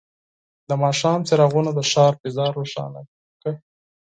[0.69, 3.01] د ماښام څراغونه د ښار فضا روښانه
[3.39, 3.51] کړه.